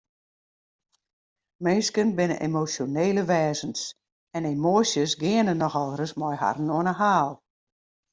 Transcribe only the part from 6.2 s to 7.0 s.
harren oan 'e